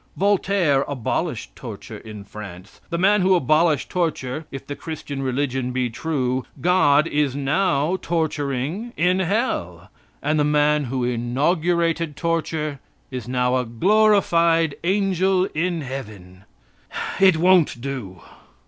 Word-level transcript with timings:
Voltaire 0.17 0.81
abolished 0.87 1.55
torture 1.55 1.99
in 1.99 2.23
France. 2.23 2.81
The 2.89 2.97
man 2.97 3.21
who 3.21 3.35
abolished 3.35 3.91
torture, 3.91 4.47
if 4.49 4.65
the 4.65 4.75
Christian 4.75 5.21
religion 5.21 5.71
be 5.71 5.91
true, 5.91 6.43
God 6.59 7.05
is 7.07 7.35
now 7.35 7.99
torturing 8.01 8.93
in 8.97 9.19
hell; 9.19 9.91
and 10.23 10.39
the 10.39 10.43
man 10.43 10.85
who 10.85 11.03
inaugurated 11.03 12.15
torture, 12.15 12.79
is 13.11 13.27
now 13.27 13.55
a 13.57 13.63
glorified 13.63 14.73
angel 14.83 15.45
in 15.53 15.81
heaven. 15.81 16.45
It 17.19 17.37
won't 17.37 17.79
do. 17.79 18.23